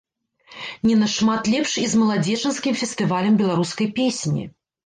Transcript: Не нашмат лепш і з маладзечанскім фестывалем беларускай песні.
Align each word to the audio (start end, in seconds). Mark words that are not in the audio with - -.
Не 0.89 0.95
нашмат 1.01 1.51
лепш 1.55 1.75
і 1.83 1.85
з 1.93 2.01
маладзечанскім 2.05 2.81
фестывалем 2.81 3.39
беларускай 3.43 3.87
песні. 4.01 4.43